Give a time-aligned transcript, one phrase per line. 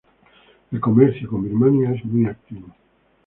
[0.71, 2.69] El comercio con Birmania es muy activo.